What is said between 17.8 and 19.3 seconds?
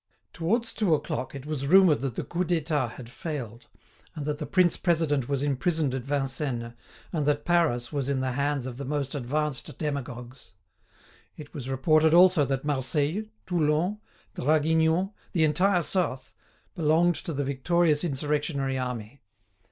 insurrectionary army.